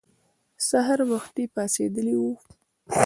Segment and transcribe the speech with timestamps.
[0.67, 2.31] سهار وختي پاڅېدلي وو.